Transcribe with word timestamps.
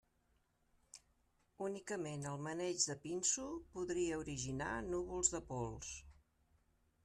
Únicament 1.65 2.25
el 2.31 2.41
maneig 2.49 2.87
de 2.91 2.97
pinso 3.05 3.47
podria 3.77 4.19
originar 4.25 4.73
núvols 4.89 5.33
de 5.37 5.47
pols. 5.53 5.97